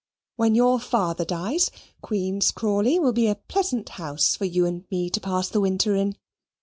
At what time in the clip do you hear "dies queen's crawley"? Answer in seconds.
1.25-2.97